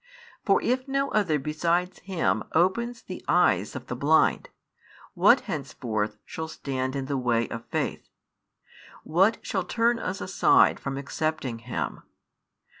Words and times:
For 0.43 0.59
if 0.63 0.87
no 0.87 1.11
other 1.11 1.37
besides 1.37 1.99
Him 1.99 2.43
opens 2.53 3.03
the 3.03 3.23
eyes 3.27 3.75
of 3.75 3.85
the 3.85 3.95
blind, 3.95 4.49
what 5.13 5.41
henceforth 5.41 6.17
shall 6.25 6.47
stand 6.47 6.95
in 6.95 7.05
the 7.05 7.17
way 7.19 7.47
of 7.49 7.67
faith? 7.67 8.09
What 9.03 9.45
shall 9.45 9.63
turn 9.63 9.99
us 9.99 10.19
aside 10.19 10.79
from 10.79 10.97
accepting 10.97 11.59
Him? 11.59 12.01